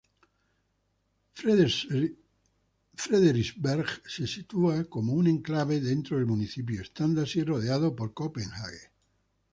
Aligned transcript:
Frederiksberg 3.03 3.87
se 4.15 4.25
sitúa 4.33 4.75
como 4.93 5.13
un 5.13 5.27
enclave 5.27 5.77
dentro 5.79 6.17
del 6.17 6.25
municipio, 6.33 6.81
estando 6.81 7.21
así 7.21 7.43
rodeado 7.43 7.95
por 7.95 8.11
Copenhague. 8.15 8.83